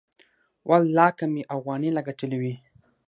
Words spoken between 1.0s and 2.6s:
که مې اوغانۍ لا گټلې وي.